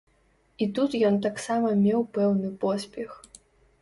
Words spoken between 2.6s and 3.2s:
поспех.